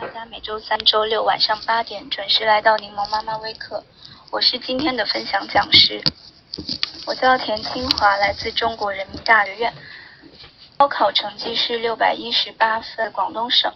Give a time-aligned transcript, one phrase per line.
[0.00, 3.84] 大家每周三、周六晚上八点准时来到柠檬妈妈微课，
[4.30, 6.02] 我是今天的分享讲师，
[7.06, 9.74] 我叫田清华，来自中国人民大学院，
[10.78, 13.70] 高考成绩是六百一十八分，广东省。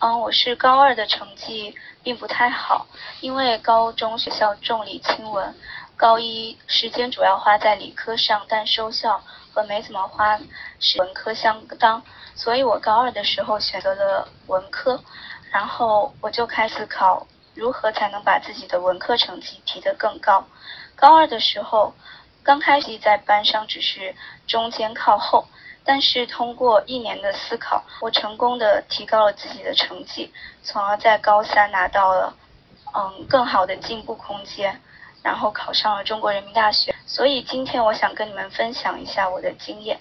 [0.00, 2.86] 嗯，我是高二的成绩并不太好，
[3.22, 5.54] 因为高中学校重理轻文，
[5.96, 9.22] 高一时间主要花在理科上，但收效
[9.54, 10.38] 和没怎么花
[10.78, 12.02] 是文科相当，
[12.34, 15.02] 所以我高二的时候选择了文科，
[15.52, 20.44] 然后我就开始考如何才能把自己的文科成绩提得更高。
[20.96, 21.94] 高二的时候，
[22.42, 24.14] 刚开始在班上只是
[24.46, 25.46] 中间靠后。
[25.84, 32.32] 但是通过一年的思考，我成功的提高了自己的成绩，从而在高三拿到了
[32.94, 34.80] 嗯更好的进步空间，
[35.24, 36.94] 然后考上了中国人民大学。
[37.04, 39.98] 所以今天我想跟你们分享一下我的经验。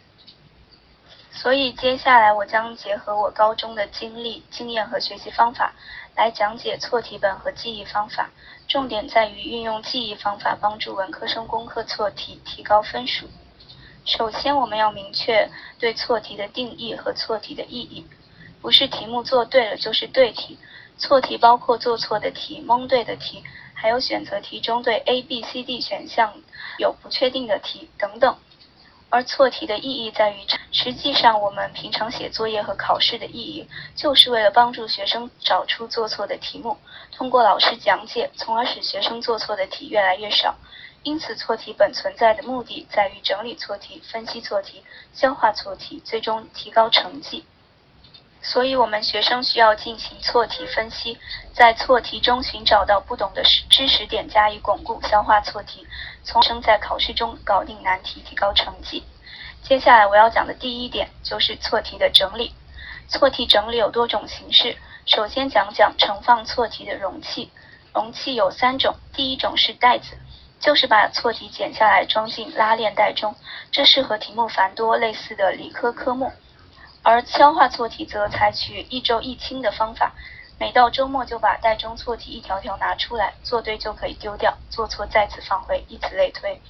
[1.33, 5.73] 所以接下来我将结合我高中的经历、经验和学习方法，
[6.15, 8.29] 来讲解错题本和记忆方法。
[8.67, 13.27] 重点在于运用记忆方法帮助文科生攻克错题，提高分数。
[14.05, 18.05] 首先，我们要明确对错题的定义和错题的意义。
[18.61, 20.59] 不是题目做对了就是对题，
[20.97, 26.33] 错题包括做错的题、蒙对的题，还有选择题中对 A、B、C、D 选项
[26.77, 28.37] 有不确定的题等等。
[29.11, 30.37] 而错题的意义在于，
[30.71, 36.77] 实际上我们平常写作业和考试的意义，就是为了帮助学生找出做错的题目，
[37.11, 40.55] 通过老师讲解，从而使学生做错的题越来越少。
[41.03, 44.81] 因此，错题本存在的目的在于整理错题、分析错题、
[45.13, 47.43] 消化错题，最终提高成绩。
[48.43, 51.19] 所以，我们学生需要进行错题分析，
[51.53, 55.85] 在错题中寻找到不懂的知识点，加以巩固、消化错题，
[56.23, 59.03] 从而在考试中搞定难题，提高成绩。
[59.61, 62.51] 接下来我要讲的第一点就是错题的整理。
[63.07, 64.75] 错题整理有多种形式，
[65.05, 67.51] 首先讲讲盛放错题的容器。
[67.93, 70.17] 容器有三种，第一种是袋子。
[70.59, 73.35] 就是把错题剪下来装进拉链袋中，
[73.71, 76.31] 这适合题目繁多类似的理科科目。
[77.03, 80.13] 而消化错题则采取一周一清的方法，
[80.59, 86.61] 每到周末就把袋中错题一条条拿出来，做对就可以丢掉，做错再次放回，以此类推。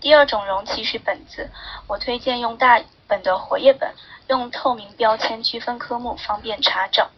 [0.00, 1.50] 第二种容器是本子，
[1.86, 3.94] 我推荐用大本的活页本，
[4.28, 7.10] 用透明标签区分科目，方便查找。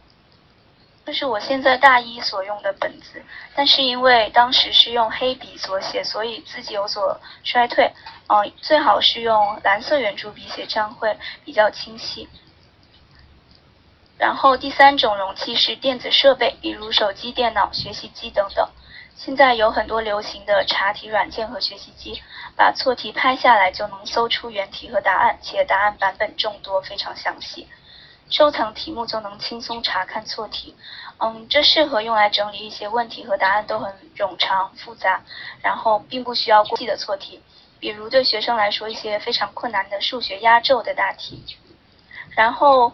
[1.05, 3.25] 这是我现在大一所用的本子，
[3.55, 7.93] 但是因为当时是用黑笔所写，所以字迹有所衰退。
[8.26, 12.28] 嗯，最好是用蓝色圆珠笔写，这样会比较清晰。
[14.19, 18.69] 然后第三种容器是电子设备，比如手机、电脑、学习机等等。
[19.15, 22.22] 现在有很多流行的查题软件和学习机，
[22.55, 27.66] 把错题拍下来就能搜出原题和答案，且答案版本众多，非常详细。
[28.28, 30.75] 收藏题目就能轻松查看错题，
[31.19, 35.22] 嗯，这适合用来整理一些问题和答案都很冗长复杂，
[35.62, 37.41] 然后并不需要过记的错题，
[37.78, 41.44] 比如对学生来说一些非常困难的数学压轴的大题。
[42.37, 42.93] 然后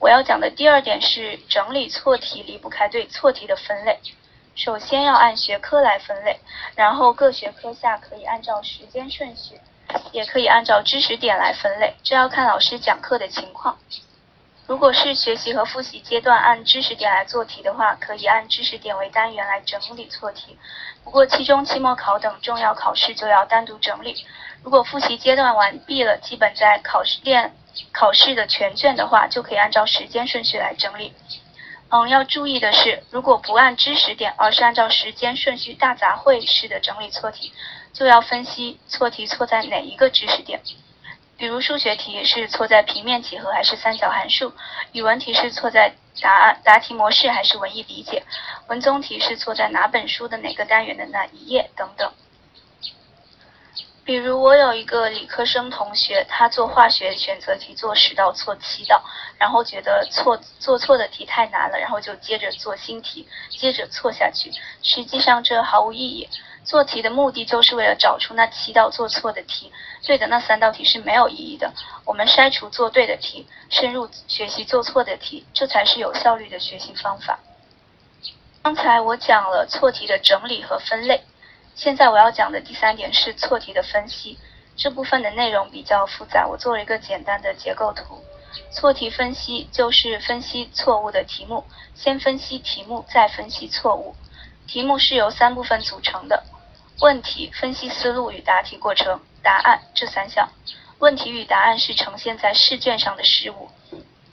[0.00, 3.98] 我要讲的第二点是整理错题离不开对错题的分类，
[4.54, 6.38] 首先要按学科来分类，
[6.76, 9.60] 然后各学科下可以按照时间顺序，
[10.12, 13.76] 也可以按照知识点来分类，这要看老师讲课的情况。
[14.68, 20.58] 如果是学习和复习阶段按知识点来做题的话，可以按知识点为单元来整理错题。
[21.02, 24.26] 不过期中、期末考等重要考试就要单独整理。
[24.62, 27.56] 如果复习阶段完毕了，基本在考试练
[27.92, 31.14] 考试的全卷的话，就可以按照时间顺序来整理。
[31.88, 37.54] 嗯，要注意的是，如果不按知识点，而是按照时间顺序大杂烩式的整理错题，
[37.94, 40.60] 就要分析错题错在哪一个知识点。
[41.38, 44.52] 比如数学题是错在平面几何还是三角函数，
[44.90, 48.24] 语文题是错在答案答题模式还是文艺理解，
[48.66, 52.12] 文综题是错在哪本书的哪个单元的哪一页等等。
[54.04, 59.04] 比如我有一个理科生同学，他做化学选择题做十道错七道，
[59.38, 64.50] 然后觉得错做错的题太难了，然后就接着做新题，接着错下去。
[64.82, 66.28] 实际上这毫无意义。
[66.68, 69.72] 做题的目的就是为了找出那七道做错的题，
[70.04, 71.72] 对的那三道题是没有意义的。
[72.04, 77.38] 我们筛除做对的题，深入学习做错的题，这才是有效率的学习方法。
[78.62, 81.22] 刚才我讲了错题的整理和分类，
[81.74, 84.38] 现在我要讲的第三点是错题的分析。
[84.76, 88.22] 这部分的内容比较复杂，我做了一个简单的结构图。
[88.70, 94.14] 错题分析就是分析错误的题目，先分析题目，再分析错误。
[94.66, 96.44] 题目是由三部分组成的。
[97.00, 100.48] 问题分析思路与答题过程，答案这三项。
[100.98, 103.68] 问题与答案是呈现在试卷上的事物，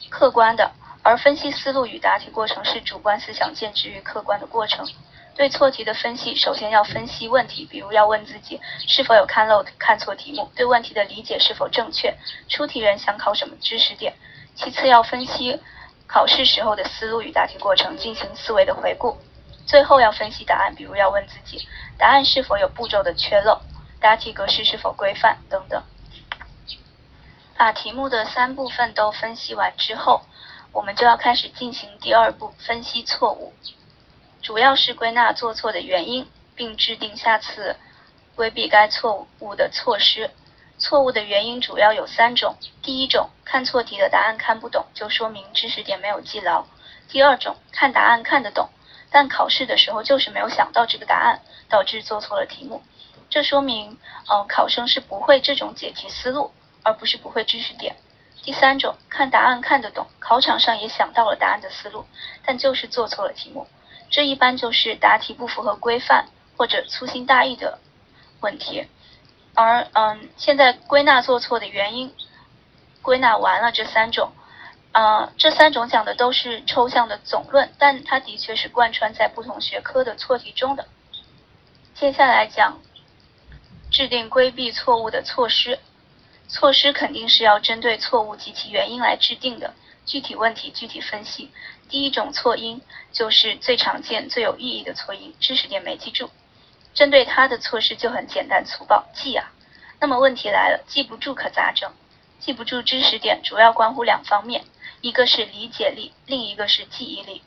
[0.09, 0.71] 客观的，
[1.03, 4.83] 而分析思路与答题过程是主观思想见之于客观的过程。
[5.35, 12.17] 对错题的分析，首先要分析问题，比如要问自己是否有看漏、看错题目，对问题的理解是否正确，
[12.50, 14.12] 出题人想考什么知识点。
[14.56, 15.59] 其次要分析
[16.07, 19.15] 考试时候的思路与答题过程，进行思维的回顾。
[19.65, 21.67] 最后要分析答案，比如要问自己
[21.97, 23.62] 答案是否有步骤的缺漏，
[24.00, 25.83] 答题格式是否规范等等。
[27.57, 30.21] 把题目的三部分都分析完之后，
[30.71, 33.53] 我们就要开始进行第二步分析错误。
[34.41, 37.77] 主要是归纳做错的原因，并制定下次
[38.35, 40.29] 规避该错误的措施。
[40.77, 46.65] 错误的原因主要有三种：第一种，看错题的答案看不懂，就说明知识点没有记牢；
[47.07, 48.69] 第二种，看答案看得懂，
[49.15, 51.39] 但考试的时候就是没有想到这个答案，
[51.69, 52.83] 导致做错了题目。
[53.29, 53.97] 这说明，
[54.29, 56.51] 嗯，考生是不会这种解题思路，
[56.83, 57.95] 而不是不会知识点。
[58.44, 62.06] 第三种，看答案看得懂，考场上也想到了答案的思路，
[62.45, 63.65] 但就是做错了题目。
[64.09, 66.25] 这一般就是答题不符合规范
[66.57, 67.79] 或者粗心大意的
[68.41, 68.85] 问题，
[69.53, 72.13] 而嗯，现在归纳做错的原因，
[73.01, 74.33] 归纳完了这三种，
[74.95, 80.88] 呃，这三种讲的都是抽象的总论，但它的确是贯穿在不同学科的错题中的。
[81.94, 82.80] 接下来讲
[83.92, 85.80] 制定规避错误的措施，
[86.47, 89.74] 措施肯定是要针对错误及其原因来制定的。
[90.06, 91.51] 具体问题具体分析。
[91.89, 92.81] 第一种错因
[93.12, 96.30] 就是最常见、最有意义的错因，知识点没记住。
[96.94, 99.51] 针对它的措施就很简单粗暴，记啊。
[100.00, 101.91] 那么问题来了，记不住可咋整？
[102.40, 104.64] 记不住知识点主要关乎两方面，
[105.02, 107.42] 一个是理解力，另一个是记忆力。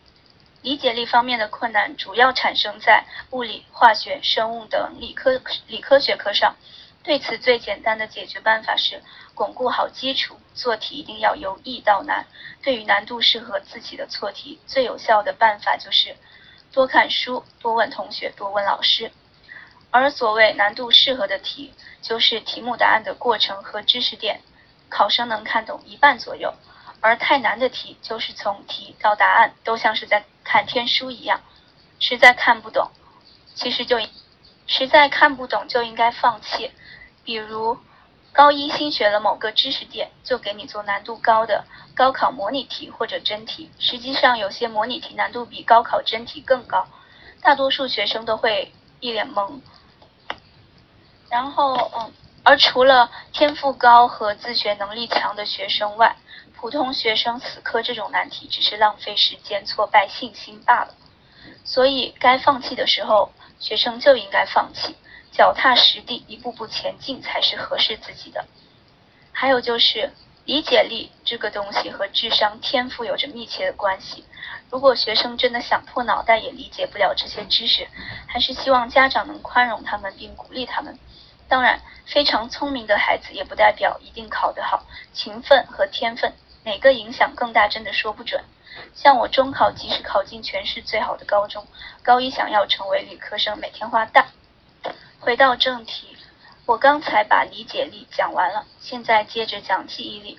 [0.60, 6.56] 理解力方面的困难主要产生在物理、化学、生物等理科理科学科上。
[7.04, 9.00] 对此，最简单的解决办法是
[9.34, 12.26] 巩固好基础，做题一定要由易到难。
[12.60, 16.16] 对于难度适合自己的错题，最有效的办法就是
[16.72, 19.12] 多看书、多问同学、多问老师。
[19.90, 24.40] 而所谓难度适合的题，就是题目答案的过程和知识点，
[24.88, 26.54] 考生能看懂一半左右。
[27.00, 31.40] 而太难的题，就是从题到答案都像是在看天书一样，
[32.00, 32.90] 实在看不懂，
[33.54, 34.00] 其实就
[34.66, 36.72] 实在看不懂就应该放弃。
[37.22, 37.78] 比如，
[38.32, 41.64] 高一新学了某个知识点，就给你做难度高的
[41.94, 43.70] 高考模拟题或者真题。
[43.78, 46.88] 实际上，有些模拟题难度比高考真题更高，
[47.40, 49.60] 大多数学生都会一脸懵。
[51.30, 52.12] 然后，嗯，
[52.48, 56.16] 而除了天赋高和自学能力强的学生外，
[56.56, 60.94] 普通学生死磕这种难题只是浪费时间、挫败信心罢了。
[61.62, 64.96] 所以，该放弃的时候，学生就应该放弃。
[65.30, 68.46] 脚踏实地，一步步前进才是合适自己的。
[69.30, 70.10] 还有就是
[70.46, 74.24] 理解力这个东西和智商天赋有着密切的关系。
[74.70, 77.86] 如果学生真的想破脑袋也理解不了这些知识，
[78.26, 80.98] 还是希望家长能宽容他们并鼓励他们。
[81.48, 84.84] 当然，非常聪明的孩子也不代表一定考得好。
[85.14, 86.34] 勤奋和天分
[86.64, 88.44] 哪个影响更大，真的说不准。
[88.94, 91.66] 像我中考即使考进全市最好的高中，
[92.02, 94.26] 高一想要成为理科生，每天花大。
[95.20, 96.16] 回到正题，
[96.66, 100.38] 我刚才把理解力讲完了，现在接着讲记忆力。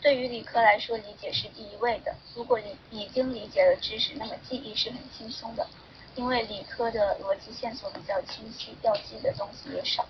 [0.00, 2.14] 对于理科来说，理解是第一位的。
[2.34, 5.66] 如果你已经理解了知识，那么记忆是很轻松的，
[6.14, 10.06] 因为理科的逻辑线索比较清晰，要记的东西也少。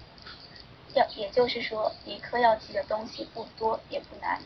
[0.99, 4.41] 要也就是说，理科要记的东西不多也不难。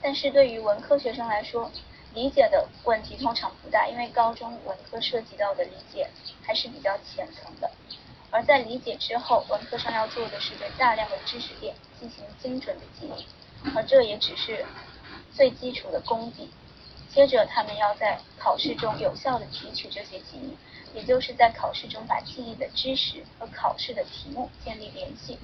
[0.00, 1.70] 但是对于文科学生来说，
[2.14, 6.08] 理解的问题通常不大，因为高中文科涉及到的理解
[6.42, 7.70] 还是比较浅层的。
[8.30, 13.26] 而在理解之后，文科生要做的是对大量的知识点进行精准的记忆，
[13.74, 14.64] 而这也只是
[15.32, 16.50] 最基础的功底。
[17.10, 20.56] 接着，他们要在考试中有效的提取这些记忆，
[20.94, 25.38] 也就是在考试中把记忆的知识和考试的题目建立联系。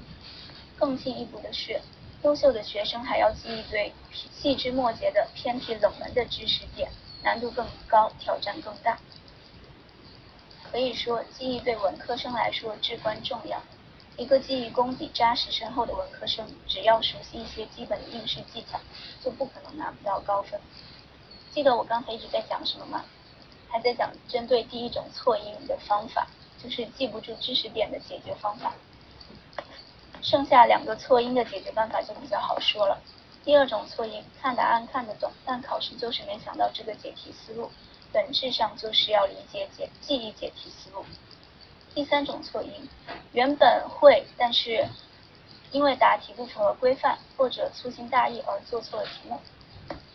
[0.77, 1.81] 更进一步的是。
[2.23, 6.91] 优秀的学生还要记忆对细枝末节的偏僻冷门的知识点，
[7.23, 8.99] 难度更高，挑战更大。
[10.73, 13.63] 可以说，记忆对文科生来说至关重要。
[14.17, 18.81] 一个记忆功底扎实深厚的文科生，只要熟悉一些基本的应试技巧，
[19.23, 20.59] 就不可能拿不到高分。
[21.53, 23.05] 记得我刚才一直在讲什么吗？
[23.75, 26.29] 还在讲针对第一种错因的方法，
[26.63, 28.73] 就是记不住知识点的解决方法。
[30.23, 32.97] 剩下两个错因的解决办法就比较好说了。
[33.45, 37.69] 第二种错因，看答案看得懂，但考试就是没想到这个解题思路，
[38.13, 41.05] 本质上就是要理解解记忆解题思路。
[41.97, 42.71] 第三种错因，
[43.33, 44.87] 原本会，但是
[45.73, 49.41] 因为答题不符合规范或者粗心大意而做错了题目。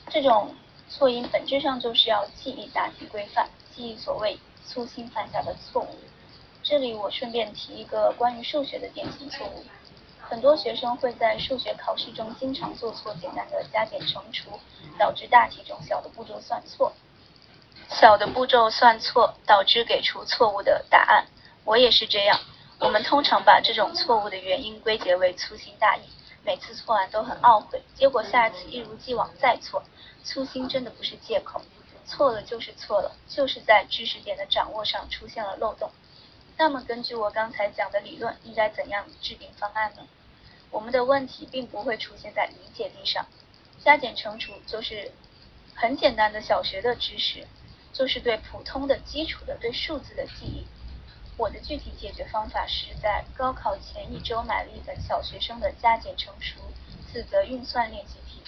[0.09, 0.55] 这种
[0.89, 5.95] 错音本质上就是要记忆大体规范，记忆所谓粗心犯下的错误。
[6.63, 9.63] 这里我顺便提一个关于数学的典型错误。
[10.19, 14.49] 很多学生会在数学考试中经常做错简单的加减乘除，
[14.97, 16.91] 导致大题中小的步骤算错。
[17.87, 21.25] 小的步骤算错，导致给出错误的答案。
[21.65, 22.39] 我也是这样。
[22.79, 26.01] 我们通常把这种错误的原因归结为粗心大意，
[26.49, 29.83] 每次错完都很懊悔，结果下一次一如既往再错。
[30.23, 31.61] 粗心真的不是借口，
[32.07, 35.91] 错了就是错了，就是在知识点的掌握上出现了漏洞。
[36.57, 40.07] 那么根据我刚才讲的理论，应该怎样制定方案呢？
[40.71, 43.27] 我们的问题并不会出现在理解力上，
[43.85, 45.11] 加减乘除就是
[45.75, 47.45] 很简单的小学的知识，
[47.93, 50.65] 就是对普通的基础的对数字的记忆。
[51.39, 56.59] 我的具体解决方法是在高考前一周买了一本小学生的加减乘除
[57.07, 58.43] 四则运算练习题，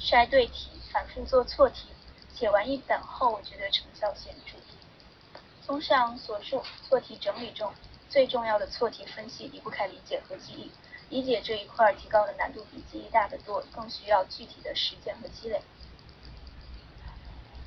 [0.00, 1.88] 筛对题，反复做错题，
[2.34, 4.56] 写完一本后，我觉得成效显著。
[5.60, 7.70] 综上所述，错题整理中
[8.08, 10.72] 最重要的错题分析离不开理解和记忆。
[11.10, 15.60] 理解这一块提高的难度比记忆大得多，更需要具体的实践和积累。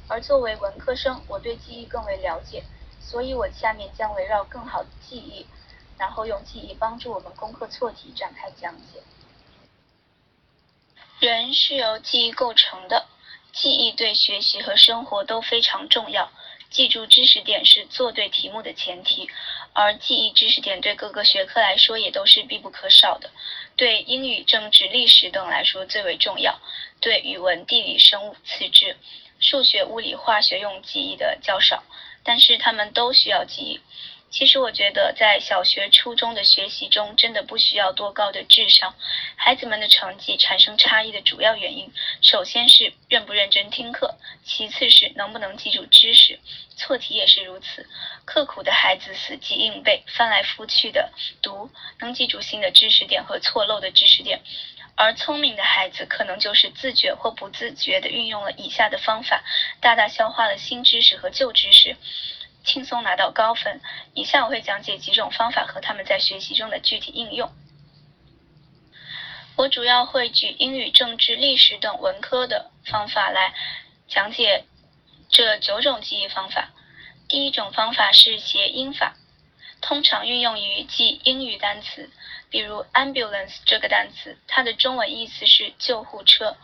[0.07, 2.63] 而作为文科生，我对记忆更为了解，
[2.99, 5.45] 所以我下面将围绕更好的记忆，
[5.97, 9.01] 然后用记忆帮助我们攻克错题展开讲解。
[11.19, 13.07] 人是由记忆构成的，
[13.51, 16.31] 记忆对学习和生活都非常重要。
[16.69, 19.27] 记住知识点是做对题目的前提，
[19.73, 23.31] 而记忆知识点对各个学科来说也都是必不可少的。
[23.75, 26.59] 对英语、政治、历史等来说最为重要，
[27.01, 28.95] 对语文、地理、生物次之，
[29.39, 31.83] 数学、物理、化学用记忆的较少，
[32.23, 33.81] 但是他们都需要记忆。
[34.31, 38.93] 其实我觉得，在小学、初中的学习中，真的不需要多高的智商。
[39.35, 46.39] 孩子们的成绩产生差异的主要原因，首先是认不认真听课，其次是能不能记住知识。
[46.77, 47.87] 错题也是如此，
[48.23, 51.69] 刻苦的孩子死记硬背，翻来覆去的读，
[51.99, 54.39] 能记住新的知识点和错漏的知识点；
[54.95, 59.43] 而聪明的孩子，可能就是自觉或不自觉地运用了以下的方法，
[59.81, 61.97] 大大消化了新知识和旧知识。
[62.63, 63.81] 轻松拿到高分。
[64.13, 67.51] 以下我会讲解几种方法和他们在学习中的具体应用。
[69.55, 73.53] 我主要会举英语、政治、历史等文科的方法来
[74.07, 74.65] 讲解
[75.29, 76.69] 这九种记忆方法。
[77.27, 79.15] 第一种方法是谐音法，
[79.81, 82.09] 通常运用于记英语单词。
[82.49, 86.57] 比如 ambulance 这个单词，它的中文意思是救护车，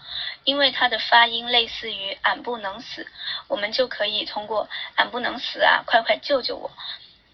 [0.44, 3.08] 因为它的发音类似于俺不能死，
[3.48, 6.72] 我们就可以通过俺不能死啊，快快救救我，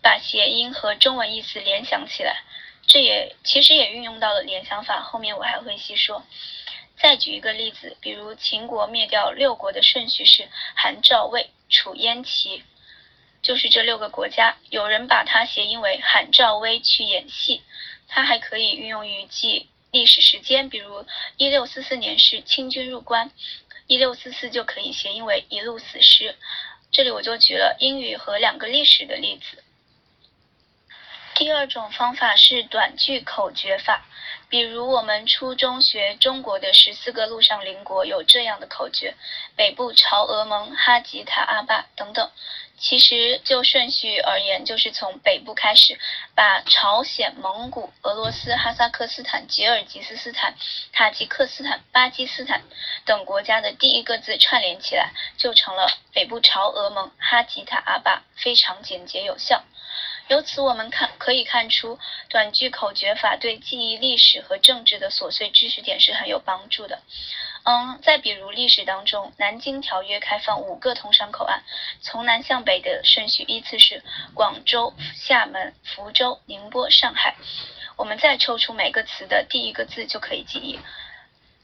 [0.02, 2.44] 把谐音和中文意思联想起来。
[2.88, 6.26] 这也其实也运用到了联想法，后面我还会细说。
[6.98, 12.64] 再举一个例子，比如秦国灭掉六国的顺序是韩赵魏楚燕齐，
[13.42, 17.64] 就是这六个国家，有人把它谐音为韩赵魏去演戏。
[18.14, 21.06] 它还可以运用于记历史时间，比如
[21.38, 23.32] 一六四四年是清军入关，
[23.88, 26.36] 一六四四就可以谐音为一路死尸。
[26.92, 29.64] 这里我就举了英语和两个历史的例子。
[31.36, 34.06] 第二种方法是短句口诀法，
[34.52, 39.16] 比如我们初中学中国的十四个陆上邻国有这样的口诀：
[39.56, 42.30] 北部朝俄蒙哈吉塔阿坝等等。
[42.78, 45.98] 其实就顺序而言，就是从北部开始，
[46.36, 50.56] 把朝鲜、蒙古、俄罗斯、哈萨克斯坦、吉尔吉斯斯坦、
[50.92, 52.62] 塔吉克斯坦、巴基斯坦
[53.06, 59.64] 等国家的第一个字串联起来，就成了北部朝俄蒙哈吉塔阿坝，非常简洁有效。
[60.32, 67.02] 由此我们看可以看出，短句口诀法对记忆历史和政治的琐碎知识点是很有帮助的。
[67.64, 71.62] 嗯，再比如历史当中，南京条约开放五个通商口岸，
[72.00, 74.02] 从南向北的顺序依次是
[74.34, 77.36] 广州、厦门、福州、宁波、上海。
[77.98, 80.80] 我们再抽出每个词的第一个字就可以记忆，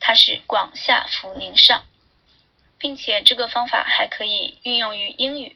[0.02, 1.86] 它是广厦福宁上，
[2.78, 5.56] 并且这个方法还可以运用于英语，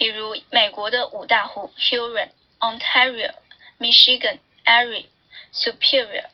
[0.00, 3.34] 比如美国的五大湖：Huron、Ontario、
[3.78, 5.04] Michigan、Erie、
[5.52, 6.24] Superior。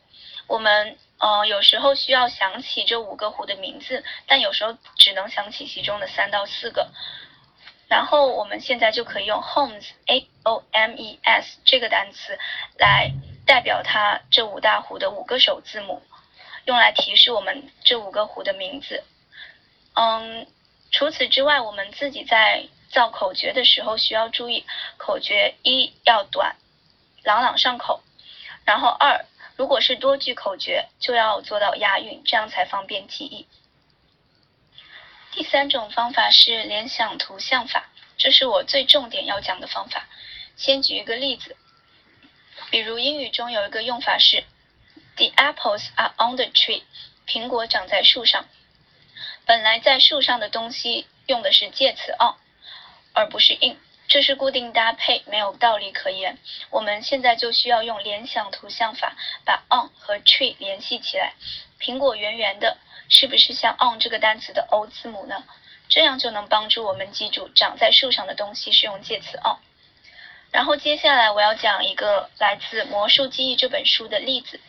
[0.46, 6.92] 我们呃，有时候需要想起这五个湖的名字，但有时候只能想起其中的三到四个。
[7.88, 12.38] 然后我们现在就可以用 homes，a o m e s 这个单词
[12.78, 13.10] 来
[13.46, 16.00] 代表它这五大湖的五个首字母，
[16.66, 19.02] 用来提示我们这五个湖的名字。
[19.94, 20.46] 嗯，
[20.92, 24.64] 除此之外，我们自己在造口诀的时候需要注意，
[24.96, 26.56] 口诀一要短，
[27.24, 28.00] 朗朗上口，
[28.64, 29.26] 然后二。
[29.54, 33.46] 如果是多句口诀，就要做到押韵，这样才方便记忆。
[35.32, 40.08] 第三种方法是联想图像法，这是我最重点要讲的方法。
[40.56, 41.54] 先举一个例子，
[42.70, 44.42] 比如英语中有一个用法是
[45.16, 46.82] “The apples are on the tree”，
[47.26, 48.46] 苹果长在树上。
[49.44, 52.36] 本来在树上的东西用的是介词 on，
[53.16, 56.36] 而不是 in，这是固定搭配，没有道理可言。
[56.70, 61.32] 我们现在就需要用联想图像法，把 on 和 tree 联系起来。
[61.80, 62.76] 苹果圆圆的，
[63.08, 65.42] 是不是像 on 这个单词的 o 字母呢？
[65.88, 69.56] 这样就能帮助我们记住长在树上的东西是用介词 on。
[70.50, 74.60] 然后接下来我要讲一个来自《魔术记忆》这本书的例子。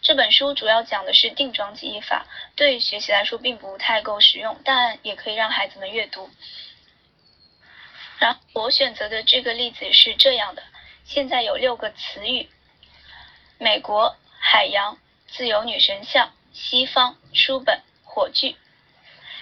[0.00, 6.30] 这本书主要讲的是定妆记忆法，对于学习来说并不太够实用，但也可以让孩子们阅读。
[8.20, 10.62] 然后我选择的这个例子是这样的：
[11.04, 12.48] 现在有六个词语，
[13.58, 18.56] 美国、海洋、自由女神像、西方、书本、火炬。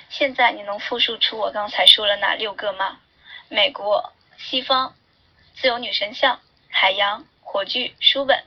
[0.08, 3.00] 现在你能复述出我刚才说了哪六个吗？
[3.48, 4.94] 美国、西方。
[5.56, 8.42] 自由女神像、海洋、火炬、书本，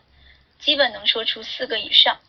[0.59, 2.19] 基本能说出四个以上，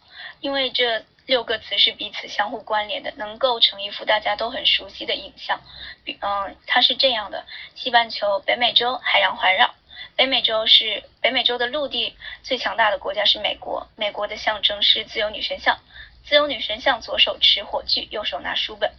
[0.41, 5.61] 因为这六个词是彼此相互关联的，能构成一幅大家都很熟悉的影像。
[6.03, 7.45] 比嗯，它是这样的：
[7.75, 9.75] 西半球北美洲海洋环绕，
[10.17, 15.79] 北美洲是北美洲的陆地最强大的国家是美国，美国的象征是自由女神像，
[16.25, 18.91] 自由女神像左手持火炬，右手拿书本。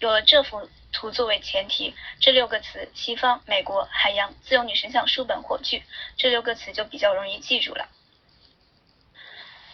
[0.00, 0.68] 有了这幅。
[0.90, 5.82] 图作为前提，这六个词：西方、美国、海洋、自由女神像、书本、火炬，
[6.16, 7.86] 这六个词就比较容易记住了。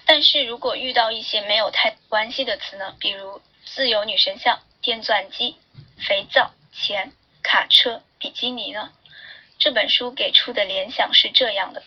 [0.06, 2.94] 但是如果遇到一些没有太关系的词呢？
[3.00, 5.56] 比如自由女神像、电钻机、
[6.06, 8.92] 肥皂、钱、卡车、比基尼呢？
[9.58, 11.82] 这本书给出的联想是这样的：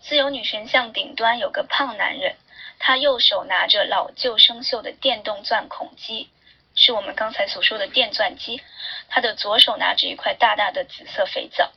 [0.00, 2.36] 自由女神像顶端有个胖男人，
[2.78, 6.28] 他右手拿着老旧生锈的电动钻孔机。
[6.74, 8.60] 是我们刚才所说的电钻机，
[9.08, 11.72] 他的左手拿着一块大大的紫色肥皂，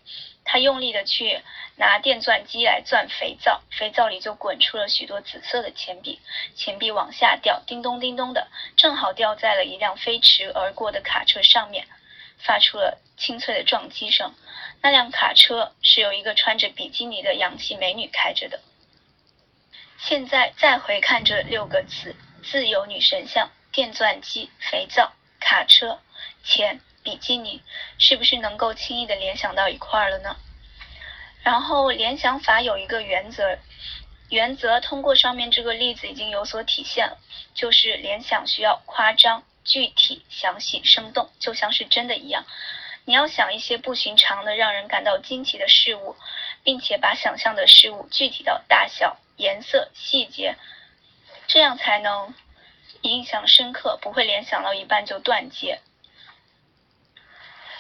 [0.52, 1.44] 他用力的去
[1.76, 6.20] 拿电钻机来钻肥皂，肥皂里就滚出了许多紫色的钱币，
[6.56, 11.86] 钱币往下掉，叮咚叮咚的，正好掉在了一辆飞驰而过的卡车上面，
[12.40, 14.34] 发出了清脆的撞击声。
[14.82, 18.60] 那辆卡车是由一个穿着比基尼的洋气美女开着的。
[20.00, 23.52] 现在再回看这六个词：自由女神像。
[23.72, 26.00] 电钻机、肥皂、卡车、
[26.44, 27.62] 钱、比基尼，
[27.98, 30.36] 是不是能够轻易的联想到一块儿了呢？
[31.44, 33.58] 然后联想法有一个原则，
[34.30, 37.18] 原则通过上面这个例子已经有所体现了，
[37.54, 42.46] 就是联想需要夸张、具体、详细、生动，就像是真的一样。
[43.06, 46.16] 你要想一些不寻常的、让人感到惊奇的事物，
[46.64, 50.56] 并且把想象的事物具体到大小、颜色、细节，
[51.48, 52.34] 这样才能。
[53.02, 55.80] 印象深刻，不会联想到一半就断接。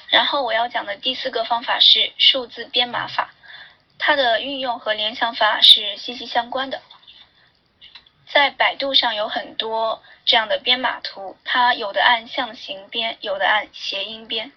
[0.09, 3.33] 然后我要讲的第四个方法是数字编码法，
[3.97, 6.81] 它的运用和联想法是息息相关的。
[8.27, 14.51] 在百度上有很多这样的编码图，它有的按象形编，有的按谐音编。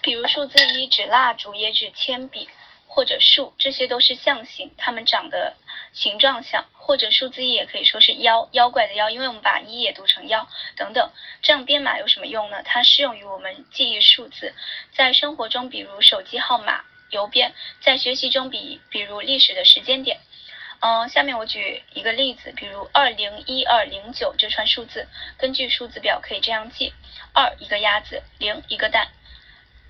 [0.00, 2.48] 比如数字一指蜡烛，也指铅笔。
[2.88, 5.54] 或者树，这些都是象形，它们长得
[5.96, 11.10] 形状像，或者数字一也可以说是妖，妖怪的妖，因为我们把一也读成妖等等。
[11.40, 12.62] 这样编码有什么用呢？
[12.64, 14.54] 它适用于我们记忆数字，
[14.92, 20.20] 在生活中，比如手机号码、邮编；在学习中，比比如历史的时间点。
[20.80, 26.92] 嗯，下面我举一个例子，比如二零一二零九这串数字，根据数字表可以这样记：
[27.32, 29.08] 二一个鸭子，零一个蛋。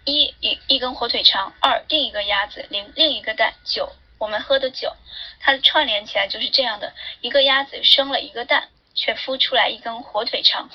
[0.05, 4.97] 一一一根火腿肠，二另一个鸭子，零另一个蛋，九我们喝的酒，
[5.41, 10.71] 它串联起来就是这样的：一个鸭子生了一个蛋，却孵出来一根火腿肠，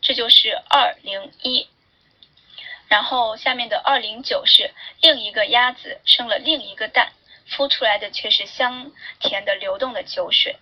[0.00, 1.68] 这就是二零一。
[2.88, 7.12] 然后下面的二零九是另一个鸭子生了另一个蛋，
[7.48, 10.56] 孵出来的却是香甜的流动的酒水。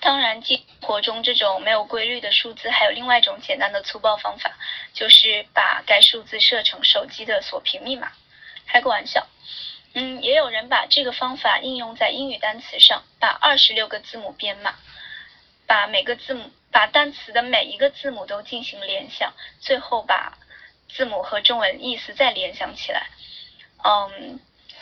[0.00, 4.56] 当然，生活中这种没有规律的数字，还有另外一种简单的粗暴方法，
[4.94, 8.12] 就是把该数字设成手机的锁屏密码。
[8.68, 9.26] 开个玩笑，
[9.94, 14.74] 嗯，也有人把这个方法应用在英语单词上，把二十六个字母编码，
[15.66, 20.38] 把每个字母，把单词的每一个字母都进行联想，最后把
[20.88, 23.08] 字母和中文意思再联想起来。
[23.84, 24.40] 嗯。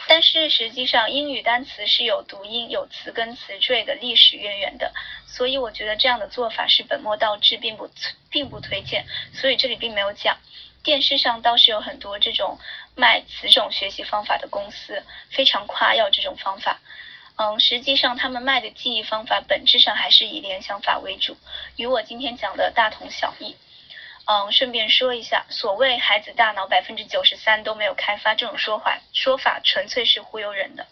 [0.09, 4.92] 但是实际上，英语单词是有读音、有词根词缀的历史渊源的，
[5.27, 7.90] 所以我觉得这样的做法是本末倒置，并不
[8.31, 9.05] 并不推荐。
[9.33, 10.38] 所以这里并没有讲。
[10.85, 12.57] 电视上倒是有很多这种
[12.96, 16.80] 卖此种学习方法的公司，非常夸耀这种方法。
[17.37, 21.37] 嗯，实际上他们卖的记忆方法本质上还是以联想法为主，
[21.76, 23.54] 与我今天讲的大同小异。
[24.24, 30.87] 嗯，顺便说一下，所谓孩子大脑百分之九十三都没有开发这种说法，说法纯粹是忽悠人的。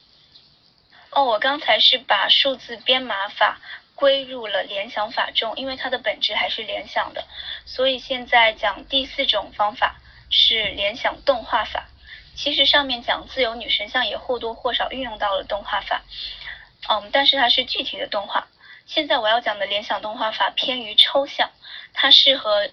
[1.11, 3.59] 哦，我刚才是把数字编码法
[3.95, 7.25] 归入了联想法中，因为它的本质还是联想的，
[7.65, 9.97] 所以现在讲第四种方法
[10.29, 11.89] 是联想动画法。
[12.35, 16.03] 其实上面讲自由女神像也或多或少运用到了动画法，
[16.89, 18.47] 嗯，但是它是具体的动画。
[18.87, 21.51] 现在我要讲的联想动画法偏于抽象，
[21.93, 22.71] 它适合。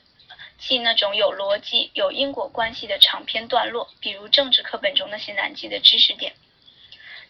[0.64, 6.34] 记那种有逻辑、有因果关系的长篇段落，比如政治课本中那些难记的知识点。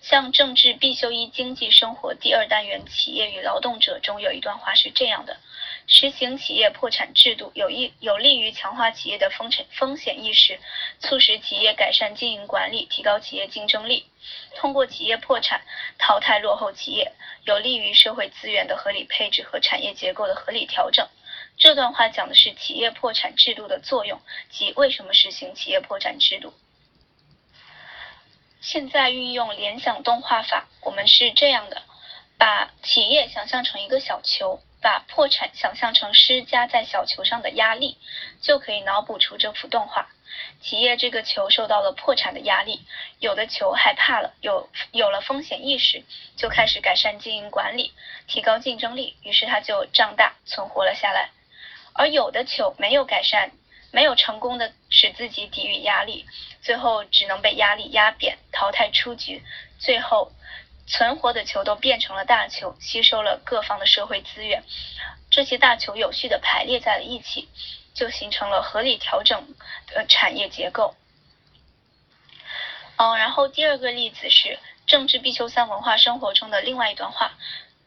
[0.01, 5.37] 像政治必修一经济生活第二单元企业与劳动者中有一段话是这样的：
[5.87, 10.59] 实行企业破产制度，有益有利于强化企业的风险风险意识，
[10.99, 14.05] 促使企业改善经营管理，提高企业竞争力。
[14.55, 15.61] 通过企业破产
[15.97, 17.11] 淘汰落后企业，
[17.43, 21.07] 有利于社会资源的合理配置和产业结构的合理调整。
[21.57, 26.53] 这段话讲的是企业破产制度的作用及为什么实行企业破产制度。
[28.61, 31.81] 现在运用联想动画法，我们是这样的：
[32.37, 37.97] 把企业想象成一个小球，把破产想象成施加在小球上的压力，
[38.41, 40.09] 就可以脑补出这幅动画。
[40.61, 42.81] 企业这个球受到了破产的压力，
[43.19, 46.03] 有的球害怕了，有有了风险意识，
[46.35, 47.93] 就开始改善经营管理，
[48.27, 51.29] 提高竞争力，于是它就胀大，存活了下来。
[51.93, 53.51] 而有的球没有改善，
[53.91, 56.25] 没有成功的使自己抵御压力，
[56.61, 59.43] 最后只能被压力压扁，淘汰出局。
[59.79, 60.31] 最后
[60.87, 64.63] 存活的球都变成了大球，吸收了各方的社会资源。
[65.29, 67.47] 这些大球有序的排列在了一起，
[67.93, 69.55] 就形成了合理调整
[69.87, 70.95] 的产业结构。
[72.97, 77.31] 嗯，然后第二个例子是政治必修三文化生活中的另外一段话，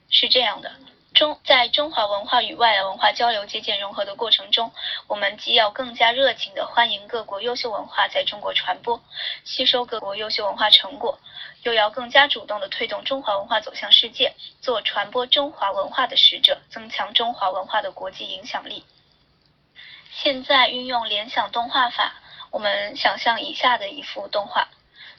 [0.09, 0.73] 是这样的。
[1.15, 4.73] 中在中华文化与外来文化交流、借鉴、融合的过程中，
[5.07, 9.01] 我们既要更加热情地欢迎各国优秀文化在中国传播，
[9.45, 11.21] 吸收各国优秀文化成果，
[11.63, 18.85] 又要更加主动地推动中华文化走向世界，做传播中华文化的使者，增强中华文化的国际影响力。
[20.11, 22.15] 现在运用联想动画法，
[22.51, 24.69] 我们想象以下的一幅动画。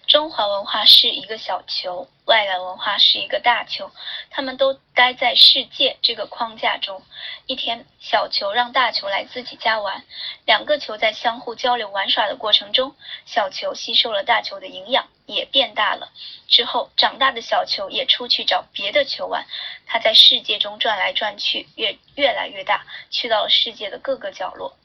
[0.08, 3.92] 中华文化是一个小球，外来文化是一个大球，
[4.30, 7.02] 他们都待在世界这个框架中。
[7.48, 10.04] 一天，小球让大球来自己家玩，
[10.46, 16.12] 两个球在相互交流玩耍的过程中，小球吸收了大球的营养，也变大了。
[16.48, 19.48] 之后，长大的小球也出去找别的球玩，
[19.88, 24.78] 它在世界中转来转去，越越来越大，去到了世界的各个角落。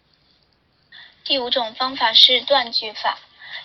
[1.24, 3.18] 第五种方法是断句法。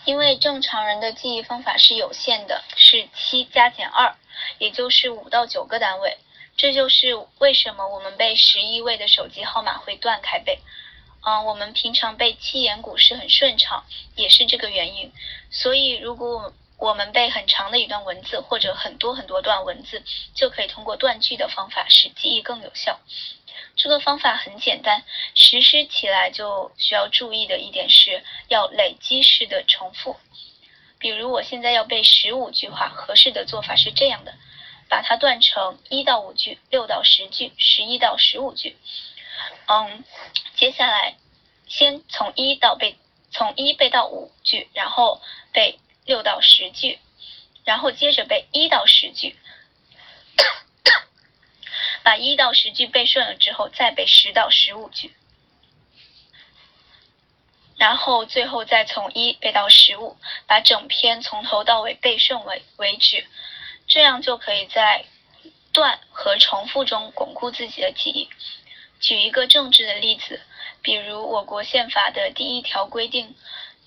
[0.05, 4.15] 因为正常人的记忆方法是有限的，是七加减二，
[4.59, 6.17] 也就是五到九个单位。
[6.55, 10.59] 这就是为什么我们背十一位的手机号码会断开背。
[11.27, 13.83] 嗯，我们平常背七言古诗很顺畅，
[14.15, 15.11] 也是这个原因。
[15.49, 20.03] 所以，如果我们背很长的一段文字，或者很多很多段文字，
[20.35, 22.99] 就可以通过断句的方法使记忆更有效。
[23.75, 25.03] 这个方法很简单，
[25.35, 30.15] 实施起来就需要注意的一点是要累积式的重复。
[30.97, 34.33] 比如我现在要背十五句话，合适的做法是这样的：
[34.89, 38.77] 把它断成一到五句、六到十句、十一到十五句。
[39.67, 40.03] 嗯，
[40.55, 41.17] 接下来
[41.67, 42.95] 先从一到背，
[43.29, 46.97] 从一背到五句，然后背六到十句，
[47.65, 49.35] 然后接着背一到十句。
[52.05, 55.11] 把一到十句背顺了之后，再背十到十五句，
[57.77, 60.15] 然后最后再从一背到十五，
[60.45, 63.25] 把整篇从头到尾背顺为为止，
[63.87, 65.05] 这样就可以在
[65.73, 68.29] 断和重复中巩固自己的记忆。
[68.99, 70.39] 举一个政治的例子，
[70.83, 73.35] 比如我国宪法的第一条规定。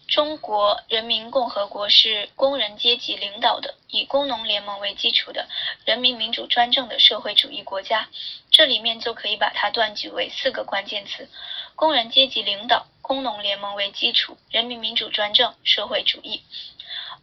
[0.09, 5.47] 中国人民共和国是工人阶级领导的、以工农联盟为基础的
[5.85, 8.09] 人民民主专政的社会主义国家。
[8.51, 11.29] 这里面就可以把它断句为四个关键词：
[11.77, 16.43] 工人阶级领导、工农联盟为基础、人民民主专政、社会主义。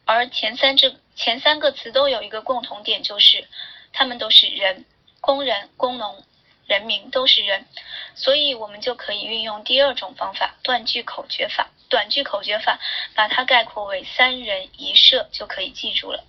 [0.05, 3.47] 而前三这前三个词都有一个共同点，就是
[3.93, 4.85] 他们都是人，
[5.21, 6.23] 工人、工农、
[6.67, 7.65] 人民都是人。
[8.13, 11.71] 所以我们就可以运用第二种方法——断句口诀法。
[11.89, 12.79] 短句口诀法，
[13.13, 16.23] 把它概括为三人一社就可以记住了。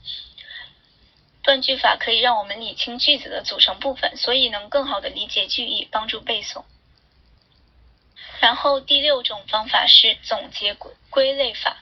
[1.43, 6.65] 断句法可以让我们理清句子的组成部分，所以能更好的理解句意，帮助背诵。
[8.41, 11.79] 然后第六种方法是总结归归类法。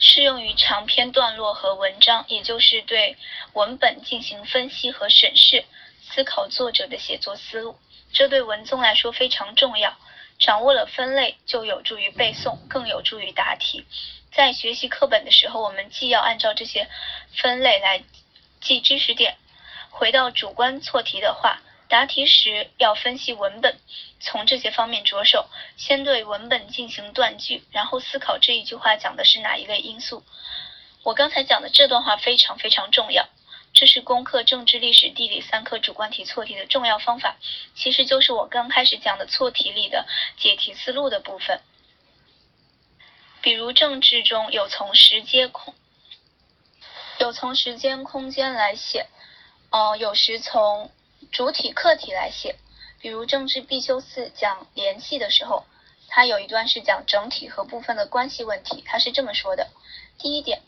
[0.00, 3.16] 适用于长篇段落和文章，也就是对
[3.54, 5.64] 文本进行分析和审视，
[6.00, 7.76] 思考作者的写作思路。
[8.12, 9.98] 这对文综来说非常重要。
[10.38, 13.84] 掌握了分类，就有助于背诵，更有助于答题。
[14.32, 16.88] 在学习课本的时候，我们既要按照这些
[17.34, 18.04] 分类来
[18.60, 19.36] 记知识点。
[19.90, 23.80] 回到主观错题的话，答题时要分析文本，
[24.20, 30.22] 从这些方面着手，先对文本进行断句，然后思考这一句话讲的是哪一类因素。
[31.02, 33.26] 我刚才讲的这段话非常非常重要。
[33.78, 37.36] 这是攻克政治、历史、地理三科主观题错题的重要方法，
[37.76, 40.04] 其实就是我刚开始讲的错题里的
[40.36, 41.60] 解题思路的部分。
[43.40, 45.76] 比如政治中有从时间空，
[47.20, 49.06] 有从时间空间来写，
[49.70, 50.90] 哦，有时从
[51.30, 52.56] 主体客体来写。
[53.00, 55.64] 比如政治必修四讲联系的时候，
[56.08, 59.68] 它有一段是讲整体和部分的关系问题，它是这么说的：
[60.18, 60.62] 第一点。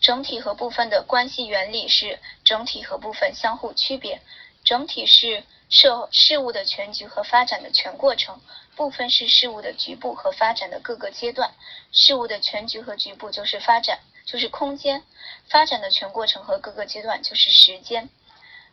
[0.00, 4.20] 整体和部分的关系原理是整体和部分相互区别。
[4.64, 8.40] 整体是社事物的全局和发展的全过程，
[8.76, 11.52] 部分是事物的局部和发展的各个阶段。
[11.92, 15.00] 事物的全局和局部就是发展，就是空间；
[15.48, 18.08] 发展的全过程和各个阶段就是时间。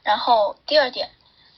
[0.04, 1.10] 然后第二点。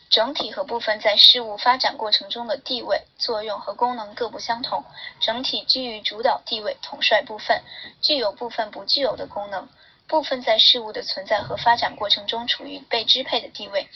[0.09, 4.83] 整体和部分在事物发展过程中的地位、作用和功能各不相同。
[5.19, 7.61] 整体居于主导地位，统帅部分，
[8.01, 9.69] 具有部分不具有的功能。
[10.07, 13.87] 部分在事物的存在和发展过程中处于被支配的地位，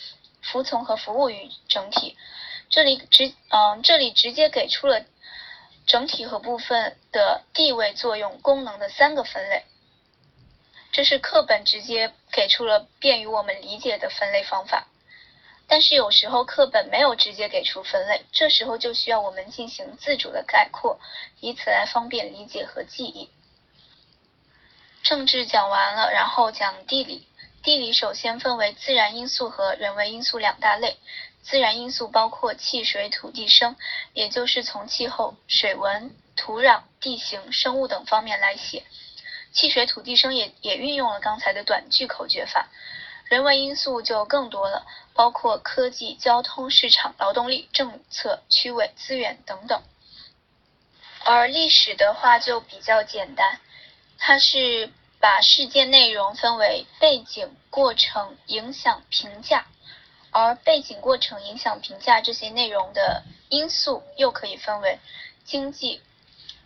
[0.43, 2.15] 服从和服务于整体。
[2.69, 5.03] 这里直嗯，这里直接给出了
[5.87, 9.63] 整体和部分的地位、作用、功能的三个分类。
[10.91, 14.87] 这是课本直接给出了便于我们理解的分类方法。
[15.67, 20.99] 但是有时候课本没有直接给出分类，这时候就需要我们进行自主的概括，
[21.39, 23.29] 以此来方便理解和记忆。
[25.01, 27.27] 政治讲完了，然后讲地理。
[27.63, 30.97] 地理首先分为自然因素和人为因素两大类。
[31.41, 33.75] 自然因素包括气、水、土地、生，
[34.13, 38.83] 也就是从气候、水文、土壤、地形、生物等方面来写。
[39.51, 42.69] 气、水、土地、生也也运用了刚才的短句口诀法。
[43.25, 49.81] 人为因素就更多了，包括科技、交通、市场、劳动力、政策、区位、资源等等。
[51.25, 53.59] 而历史的话就比较简单，
[54.19, 59.65] 它是把事件内容分为背景、过程、影响、评价，
[60.31, 64.99] 而背景、过程、影响、评价这些内容的因素又可以分为
[65.45, 66.01] 经济。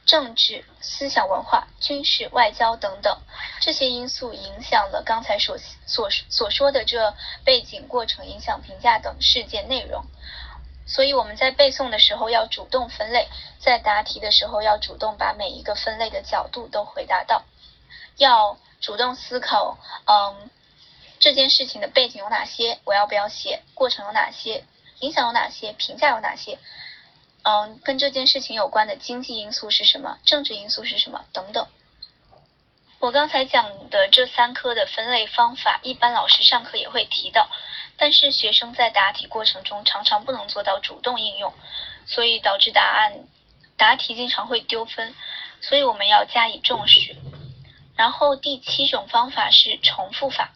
[0.08, 3.20] 政治、思想、文化、军事、外交等等
[3.60, 10.06] 这些因素影响了刚才所所所说的这背景、过程、影响、评价等事件内容。
[10.88, 13.28] 所以我们在背诵的时候要主动分类，
[13.60, 17.43] 在答题的时候要主动把每一个分类的角度都回答到，
[18.15, 20.50] 要主动思考，嗯，
[21.20, 23.62] 这件事情的背景有哪些，我要不要写？
[23.74, 24.63] 过程有哪些？
[25.02, 25.74] 影响有哪些？
[25.74, 26.58] 评价有哪些？
[27.49, 30.17] 嗯，跟这件事情有关的经济因素是什么？
[30.25, 31.23] 政治因素是什么？
[31.31, 31.65] 等等。
[32.99, 37.49] 我刚才讲的这三科的分类方法，一般老师上课也会提到，
[37.95, 41.53] 但是学生在答题过程中常常不能做到主动应用，
[42.05, 43.13] 所以导致答案
[43.77, 45.15] 答题经常会丢分，
[45.62, 47.15] 所以我们要加以重视。
[47.95, 50.51] 然后第七种方法是重复法。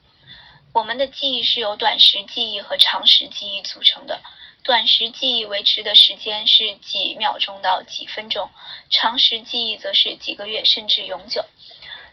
[0.73, 4.19] 我们的记忆是由短时记忆和长时记忆组成的。
[4.63, 8.49] 短时记忆维持的时间是几秒钟到几分钟，
[8.91, 11.43] 长时记忆则是几个月甚至永久。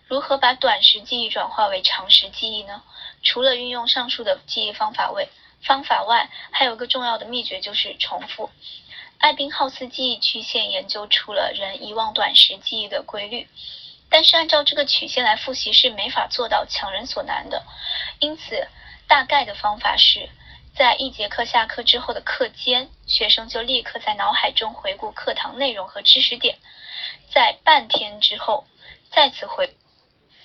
[0.07, 2.83] 如何把短时记忆转化为长时记忆呢？
[3.23, 5.29] 除了运用上述的记忆方法外，
[5.63, 8.49] 方法外还有个重要的秘诀就是重复。
[9.19, 13.47] 艾宾浩斯记忆曲线研究出了人遗忘短时记忆的规律，
[14.09, 17.63] 但是按照这个曲线来复习是没法做到强人所难的，
[18.21, 18.69] 因此
[19.07, 20.31] 大概的方法是。
[20.79, 26.57] 在一节课下课之后的课间，学生就立刻在脑海中回顾课堂内容和知识点，
[27.33, 28.65] 在半天之后
[29.11, 29.75] 再次回，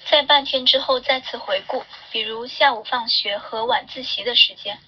[0.10, 4.80] 在半天之后再次回顾，比如下午放学和晚自习的时间，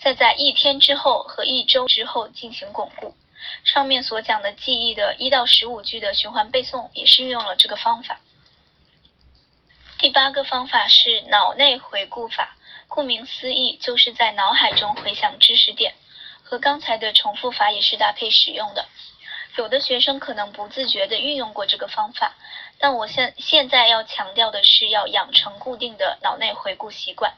[0.00, 3.14] 再在一天之后和一周之后进行巩固。
[3.62, 8.18] 上面所讲的记忆的一到十五句的循环背诵，也是运用了这个方法。
[9.98, 12.56] 第八个方法是脑内回顾法。
[12.94, 15.94] 顾名思义，就是在脑海中回想知识点，
[16.42, 18.84] 和刚才的重复法也是搭配使用的。
[19.56, 22.34] 有的学生可能不自觉地运用过这个方法，
[22.78, 27.32] 但我现现在要强调的是，要养成固定的脑内回顾习惯。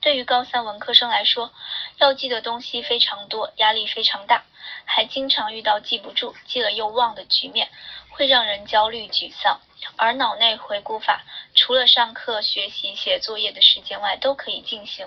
[0.00, 1.52] 对于高三文科生来说，
[1.98, 4.44] 要记的东西非常多，压力非常大，
[4.86, 7.68] 还经常遇到记不住、记了又忘的局面。
[8.14, 9.60] 会让人焦虑沮丧。
[9.96, 11.22] 而脑内回顾法，
[11.54, 15.06] 除了上课、学习、写作业的时间外，都可以进行。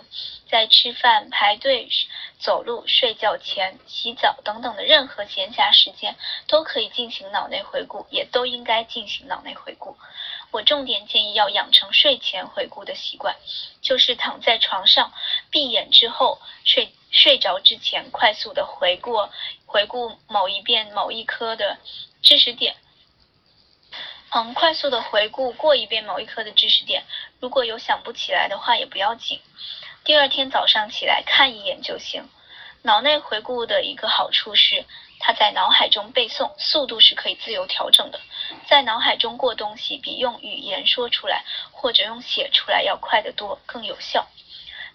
[0.50, 1.90] 在吃饭、排队、
[2.40, 6.16] 走路、睡觉前、洗澡等等的任何闲暇时间，
[6.48, 9.98] 都可以进行脑内回顾，也都应该进行脑内回顾。
[10.52, 13.36] 我重点建议要养成睡前回顾的习惯，
[13.82, 15.12] 就是躺在床上，
[15.50, 19.28] 闭眼之后，睡睡着之前，快速的回顾
[19.66, 21.78] 回顾某一遍某一科的
[22.22, 22.76] 知识点。
[24.30, 27.04] 嗯，快速的回顾过一遍某一科的知识点，
[27.40, 29.40] 如果有想不起来的话也不要紧，
[30.04, 32.28] 第二天早上起来看一眼就行。
[32.84, 34.86] 脑内回顾的一个好处是，
[35.20, 38.20] 它在脑海中背诵速度是可以自由调整的，
[38.68, 44.28] 在脑海中过东西比用语言说出来或者用写出来要快得多，更有效。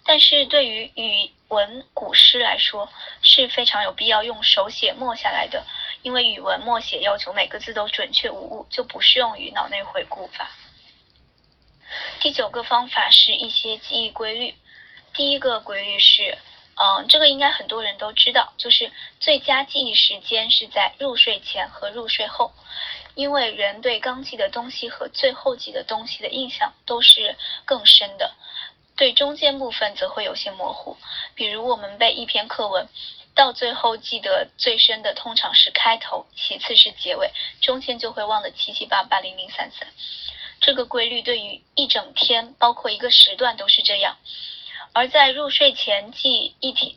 [0.05, 2.89] 但是对于语文古诗来说
[3.21, 5.65] 是非常有必要用手写默下来的，
[6.01, 10.51] 因为语文默写要求每个字都准确无误，就不适用于脑内回顾法。
[12.19, 14.55] 第九个方法是一些记忆规律。
[15.13, 16.37] 第一个规律是，
[16.75, 22.51] 嗯，这个应该很多人都知道，就是最佳记忆时间是在入睡前和入睡后，
[23.13, 28.33] 因为人对刚记的东西和最后记的东西的印象都是更深的。
[28.95, 30.97] 对中间部分则会有些模糊，
[31.35, 32.87] 比如我们背一篇课文，
[33.33, 39.87] 到最后记得最深的通常是开头，其次是结尾，中间就会忘得七七八八、零零散散。
[40.61, 44.17] 这个规律对于一整天，包括一个时段都是这样。
[44.93, 46.95] 而在入睡前记一天，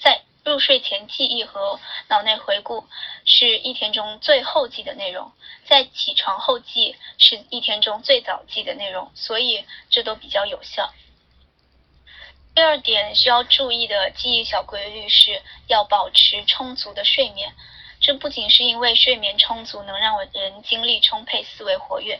[0.00, 1.78] 在入睡前记忆和
[2.08, 2.84] 脑内回顾
[3.24, 5.32] 是一天中最后记的内容，
[5.64, 10.92] 在起床后记是一天中最早记的内容，所以这都比较有效。
[12.56, 17.52] 第二点需要注意的记忆小规律是要保持充足的睡眠。
[18.00, 22.18] 这不仅是因为睡眠充足能让人精力充沛、思维活跃，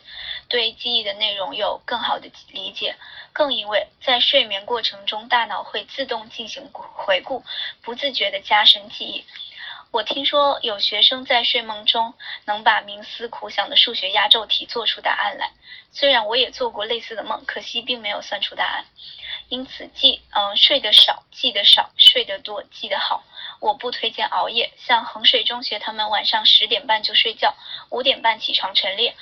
[0.51, 2.97] 对记忆的内容有更好的理解，
[3.33, 7.43] 更因为在睡眠过程中，大脑会自动进行回顾，
[7.81, 9.25] 不自觉地加深记忆。
[9.91, 12.13] 我听说有学生在睡梦中
[12.45, 15.53] 能把冥思苦想的数学压轴题做出答案来，
[15.93, 18.85] 虽然我也做过类似的梦，可惜并没有算出答案。
[19.49, 23.23] 因此，记嗯睡得少记得少，睡得多记得好。
[23.61, 27.55] 我不推荐熬夜，像衡水中学他们晚上十点半就睡觉，
[27.91, 29.15] 五点半起床晨练，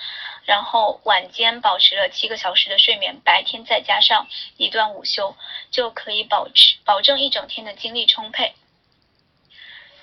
[0.44, 5.36] 然后晚间保持了七个小时的睡眠，白天再加上一段午休，
[5.70, 8.54] 就可以保持保证一整天的精力充沛。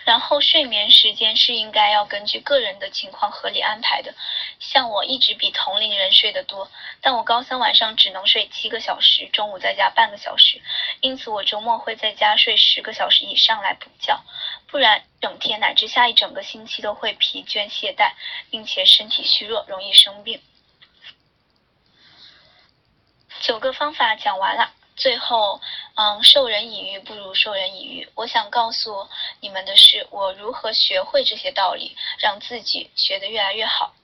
[0.05, 4.13] 然后睡眠时间是应该要根据个人的情况合理安排的。
[4.59, 6.69] 像我一直比同龄人睡得多，
[7.01, 10.61] 但我高三晚上只能睡七个小时，中午再加半个小时，
[11.01, 14.19] 因此我周末会在家睡十个小时以上来补觉，
[14.67, 18.13] 不然整天乃至下一整个星期都会疲倦懈怠，
[18.49, 20.41] 并且身体虚弱，容易生病。
[23.39, 24.71] 九个方法讲完了。
[25.01, 25.59] 最后，
[25.95, 28.07] 嗯，授人以鱼不如授人以渔。
[28.13, 29.07] 我想告诉
[29.39, 33.95] 你们的是，我如何学会这些道理，让自己学得越来越好。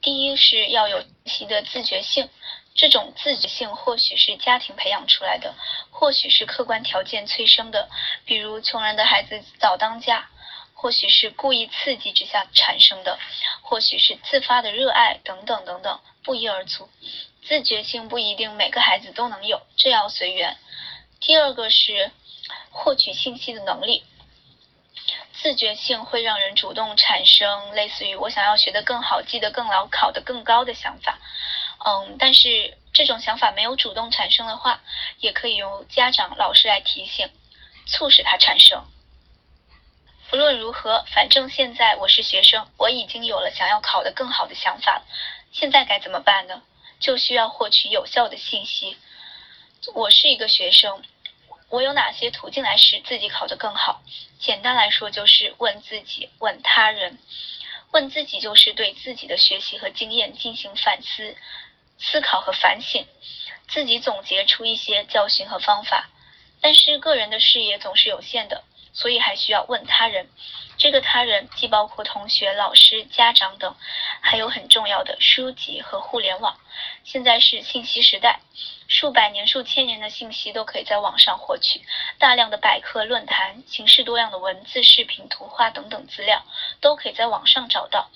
[0.00, 2.28] 第一是要有习的自觉性，
[2.74, 5.54] 这种自觉性或许是家庭培养出来的，
[5.92, 7.88] 或许是客观条件催生的，
[8.24, 10.28] 比如穷人的孩子早当家，
[10.74, 13.16] 或许是故意刺激之下产生的，
[13.62, 16.90] 或许是自发的热爱等等等等，不一而足。
[17.42, 20.58] 自觉性不一定每个孩子都能有，这要随缘。
[21.20, 22.10] 第二个是
[22.70, 24.04] 获取信息的能力，
[25.32, 31.18] 自觉性会让人主动产生类似于我想要学得更好、记得更牢、考得更高的想法。
[31.86, 34.82] 嗯，但是这种想法没有主动产生的话，
[35.20, 37.30] 也可以由家长、老师来提醒，
[37.86, 38.84] 促使它产生。
[40.28, 45.00] 不论如何，反正现在我是学生，我已经有了想要考得更好的想法，
[45.52, 46.62] 现在该怎么办呢？
[47.00, 48.96] 就需要获取有效的信息。
[49.94, 51.02] 我是一个学生，
[51.68, 54.02] 我有哪些途径来使自己考得更好？
[54.38, 57.18] 简单来说，就是问自己，问他人。
[57.92, 61.36] 问自己就是对自己的学习和经验进行反思、
[61.98, 63.06] 思考和反省，
[63.66, 66.10] 自己总结出一些教训和方法。
[66.60, 70.28] 但是个人的视野总是有限的，所以还需要问他人。
[70.78, 73.74] 这个他人既包括同学、老师、家长等，
[74.20, 76.56] 还有很重要的书籍和互联网。
[77.02, 78.38] 现在是信息时代，
[78.86, 81.82] 数百年、数千年的信息都可以在网上获取，
[82.18, 86.44] 大量的百科、论坛、形式多样的文字、视频、图画等等资料
[86.80, 88.08] 都可以在网上找到。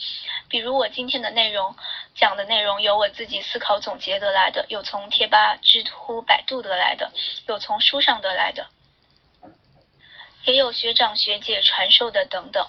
[0.48, 1.74] 比如我今天的内容
[2.14, 7.10] 讲的内容，有我自己思考总结得来的，有从贴吧、知乎、百度得来的，
[7.48, 8.68] 有从书上得来的。
[10.44, 12.66] 也有学长学姐传授的等等，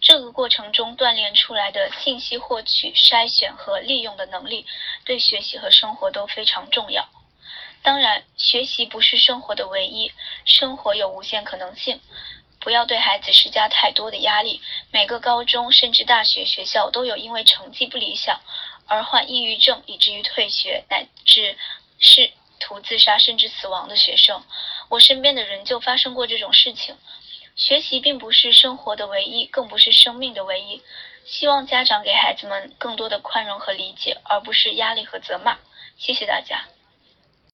[0.00, 4.66] 这个过程中锻炼出来的信息获取、筛选和利用的能力，
[5.04, 7.08] 对学习和生活都非常重要。
[7.82, 10.12] 当然，学习不是生活的唯一，
[10.44, 12.00] 生活有无限可能性。
[12.58, 14.60] 不要对孩子施加太多的压力。
[14.90, 18.38] 每个高中甚至大学学校都有因为成绩不理想
[18.86, 21.56] 而患抑郁症，以至于退学乃至
[21.98, 22.30] 是
[22.60, 24.40] 图自杀甚至死亡的学生。
[24.88, 26.94] 我身边的人就发生过这种事情。
[27.56, 30.80] 学习并不是生活的唯一，更不是生命的唯一。
[31.24, 35.58] 希望家长给孩子们更多的宽容和理解，而不是压力和责骂。
[35.96, 36.64] 谢谢大家。